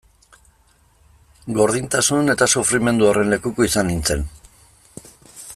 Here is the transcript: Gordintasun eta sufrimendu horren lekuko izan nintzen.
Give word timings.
Gordintasun 1.59 2.35
eta 2.37 2.49
sufrimendu 2.57 3.11
horren 3.11 3.33
lekuko 3.37 3.71
izan 3.71 3.93
nintzen. 3.93 4.29